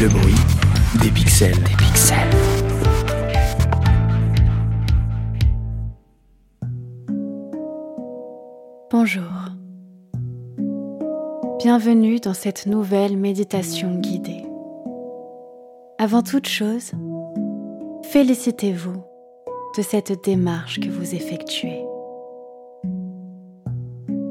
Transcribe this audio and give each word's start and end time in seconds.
Le 0.00 0.08
bruit 0.08 0.34
des 1.00 1.10
pixels. 1.10 1.52
Des 1.52 1.76
pixels. 1.76 2.16
Bonjour. 8.90 9.22
Bienvenue 11.58 12.20
dans 12.20 12.32
cette 12.32 12.66
nouvelle 12.66 13.18
méditation 13.18 13.96
guidée. 13.96 14.44
Avant 15.98 16.22
toute 16.22 16.48
chose, 16.48 16.92
félicitez-vous 18.04 19.04
de 19.76 19.82
cette 19.82 20.24
démarche 20.24 20.80
que 20.80 20.88
vous 20.88 21.14
effectuez. 21.14 21.84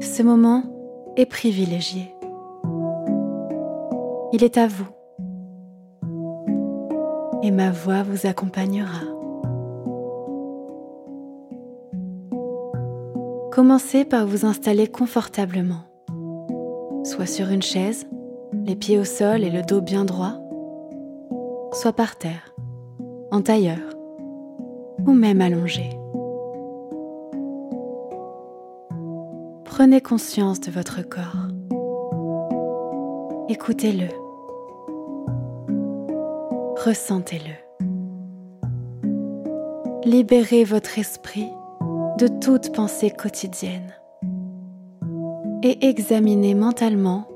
Ce 0.00 0.22
moment 0.22 0.64
est 1.16 1.26
privilégié. 1.26 2.12
Il 4.32 4.42
est 4.42 4.58
à 4.58 4.66
vous. 4.66 4.88
Et 7.42 7.50
ma 7.50 7.70
voix 7.70 8.02
vous 8.02 8.26
accompagnera. 8.26 9.02
Commencez 13.50 14.04
par 14.04 14.26
vous 14.26 14.46
installer 14.46 14.86
confortablement, 14.86 15.82
soit 17.04 17.26
sur 17.26 17.50
une 17.50 17.62
chaise, 17.62 18.06
les 18.64 18.76
pieds 18.76 18.98
au 18.98 19.04
sol 19.04 19.42
et 19.42 19.50
le 19.50 19.62
dos 19.62 19.80
bien 19.80 20.04
droit, 20.04 20.34
soit 21.72 21.92
par 21.92 22.16
terre, 22.16 22.54
en 23.30 23.42
tailleur 23.42 23.78
ou 25.06 25.12
même 25.12 25.40
allongé. 25.40 25.90
Prenez 29.64 30.00
conscience 30.00 30.60
de 30.60 30.70
votre 30.70 31.02
corps. 31.02 31.48
Écoutez-le. 33.48 34.21
Ressentez-le. 36.84 37.54
Libérez 40.04 40.64
votre 40.64 40.98
esprit 40.98 41.48
de 42.18 42.26
toute 42.26 42.72
pensée 42.72 43.12
quotidienne 43.12 43.94
et 45.62 45.86
examinez 45.86 46.56
mentalement 46.56 47.28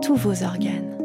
tous 0.00 0.14
vos 0.14 0.42
organes. 0.42 0.96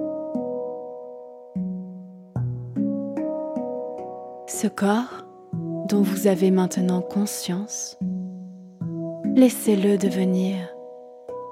Ce 4.48 4.68
corps 4.68 5.26
dont 5.90 6.04
vous 6.04 6.28
avez 6.28 6.52
maintenant 6.52 7.02
conscience, 7.02 7.98
laissez-le 9.36 9.98
devenir 9.98 10.56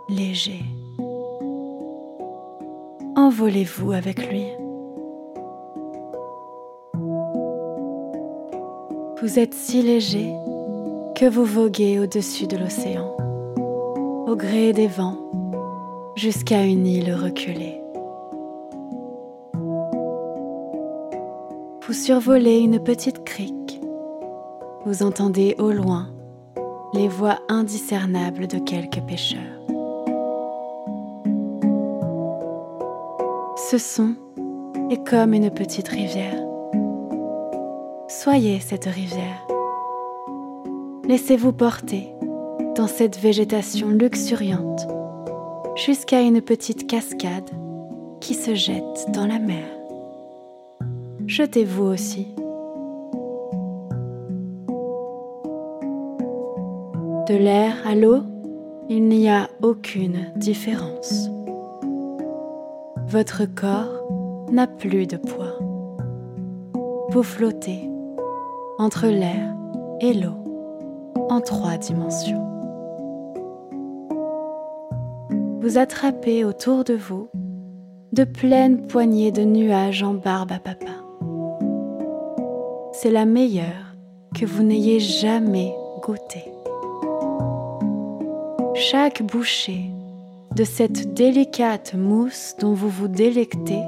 léger. 0.07 0.63
Envolez-vous 3.17 3.91
avec 3.91 4.31
lui. 4.31 4.45
Vous 9.25 9.39
êtes 9.39 9.55
si 9.55 9.81
léger 9.81 10.35
que 11.15 11.27
vous 11.27 11.45
voguez 11.45 11.97
au-dessus 11.97 12.45
de 12.45 12.57
l'océan, 12.57 13.17
au 14.27 14.35
gré 14.35 14.71
des 14.71 14.85
vents, 14.85 15.17
jusqu'à 16.15 16.63
une 16.63 16.85
île 16.85 17.11
reculée. 17.11 17.81
Vous 21.87 21.93
survolez 21.93 22.59
une 22.59 22.79
petite 22.79 23.23
crique. 23.23 23.81
Vous 24.85 25.01
entendez 25.01 25.55
au 25.57 25.71
loin 25.71 26.13
les 26.93 27.07
voix 27.07 27.39
indiscernables 27.49 28.45
de 28.45 28.59
quelques 28.59 29.01
pêcheurs. 29.07 29.39
Ce 33.71 33.79
son 33.79 34.13
est 34.91 35.03
comme 35.03 35.33
une 35.33 35.49
petite 35.49 35.87
rivière. 35.87 36.54
Soyez 38.21 38.61
cette 38.61 38.85
rivière. 38.85 39.45
Laissez-vous 41.03 41.51
porter 41.51 42.13
dans 42.77 42.87
cette 42.87 43.19
végétation 43.19 43.89
luxuriante 43.89 44.87
jusqu'à 45.75 46.21
une 46.21 46.41
petite 46.41 46.87
cascade 46.87 47.49
qui 48.21 48.33
se 48.33 48.55
jette 48.55 49.07
dans 49.13 49.27
la 49.27 49.37
mer. 49.37 49.65
Jetez-vous 51.27 51.83
aussi. 51.83 52.27
De 57.27 57.35
l'air 57.35 57.75
à 57.85 57.95
l'eau, 57.95 58.21
il 58.87 59.09
n'y 59.09 59.29
a 59.29 59.49
aucune 59.61 60.31
différence. 60.37 61.27
Votre 63.09 63.43
corps 63.43 64.07
n'a 64.53 64.67
plus 64.67 65.05
de 65.05 65.17
poids. 65.17 65.59
Vous 67.09 67.23
flottez 67.23 67.89
entre 68.77 69.07
l'air 69.07 69.55
et 70.01 70.13
l'eau 70.13 70.35
en 71.29 71.39
trois 71.41 71.77
dimensions. 71.77 72.43
Vous 75.61 75.77
attrapez 75.77 76.43
autour 76.43 76.83
de 76.83 76.93
vous 76.93 77.29
de 78.11 78.23
pleines 78.23 78.85
poignées 78.87 79.31
de 79.31 79.43
nuages 79.43 80.03
en 80.03 80.13
barbe 80.13 80.51
à 80.51 80.59
papa. 80.59 80.91
C'est 82.91 83.11
la 83.11 83.25
meilleure 83.25 83.95
que 84.33 84.45
vous 84.45 84.63
n'ayez 84.63 84.99
jamais 84.99 85.73
goûtée. 86.01 86.51
Chaque 88.73 89.23
bouchée 89.23 89.89
de 90.55 90.63
cette 90.63 91.13
délicate 91.13 91.93
mousse 91.95 92.55
dont 92.59 92.73
vous 92.73 92.89
vous 92.89 93.07
délectez, 93.07 93.81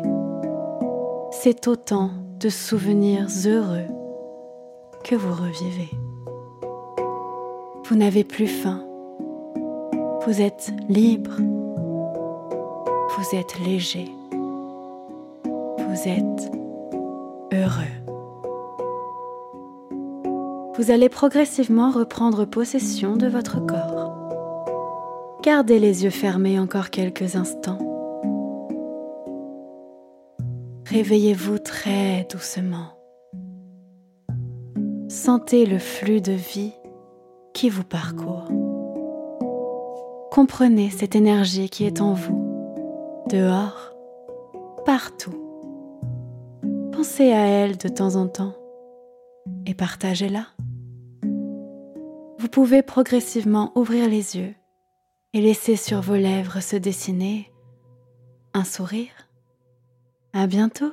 c'est 1.32 1.68
autant 1.68 2.12
de 2.40 2.50
souvenirs 2.50 3.28
heureux 3.46 3.97
que 5.08 5.16
vous 5.16 5.34
revivez. 5.34 5.90
Vous 7.86 7.96
n'avez 7.96 8.26
plus 8.26 8.48
faim. 8.48 8.84
Vous 10.26 10.42
êtes 10.42 10.74
libre. 10.90 11.38
Vous 13.16 13.36
êtes 13.36 13.58
léger. 13.60 14.12
Vous 15.46 16.08
êtes 16.10 16.52
heureux. 17.54 17.96
Vous 20.76 20.92
allez 20.92 21.08
progressivement 21.08 21.90
reprendre 21.90 22.44
possession 22.44 23.16
de 23.16 23.28
votre 23.28 23.66
corps. 23.66 24.12
Gardez 25.42 25.80
les 25.80 26.04
yeux 26.04 26.10
fermés 26.10 26.60
encore 26.60 26.90
quelques 26.90 27.38
instants. 27.38 27.80
Réveillez-vous 30.86 31.60
très 31.60 32.28
doucement. 32.30 32.98
Sentez 35.10 35.66
le 35.66 35.80
flux 35.80 36.20
de 36.20 36.34
vie 36.34 36.74
qui 37.54 37.70
vous 37.70 37.86
parcourt. 37.86 38.52
Comprenez 40.32 40.90
cette 40.90 41.16
énergie 41.16 41.70
qui 41.70 41.86
est 41.86 42.02
en 42.02 42.14
vous, 42.14 43.24
dehors, 43.30 43.94
partout. 44.86 45.34
Pensez 46.92 47.32
à 47.32 47.46
elle 47.48 47.78
de 47.78 47.88
temps 47.88 48.18
en 48.18 48.28
temps 48.28 48.54
et 49.66 49.74
partagez-la. 49.74 50.46
Vous 52.38 52.50
pouvez 52.52 52.84
progressivement 52.84 53.72
ouvrir 53.76 54.10
les 54.10 54.36
yeux 54.36 54.56
et 55.34 55.40
laissez 55.40 55.78
sur 55.78 56.02
vos 56.02 56.16
lèvres 56.16 56.60
se 56.60 56.76
dessiner 56.76 57.50
un 58.54 58.66
sourire. 58.66 59.30
À 60.34 60.48
bientôt! 60.48 60.92